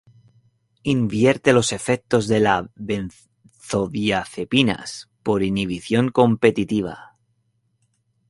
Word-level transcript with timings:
Invierte 0.81 1.53
los 1.53 1.71
efectos 1.73 2.27
de 2.27 2.39
las 2.39 2.63
benzodiazepinas 2.73 5.11
por 5.21 5.43
inhibición 5.43 6.09
competitiva. 6.09 7.17